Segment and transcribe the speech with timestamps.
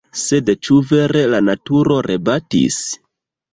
[0.19, 2.83] Sed ĉu vere la naturo rebatis?